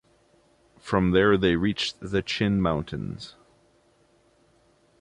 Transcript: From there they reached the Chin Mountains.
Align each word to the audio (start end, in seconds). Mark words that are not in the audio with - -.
From 0.79 1.11
there 1.11 1.37
they 1.37 1.55
reached 1.55 1.97
the 1.99 2.23
Chin 2.23 2.59
Mountains. 2.59 3.35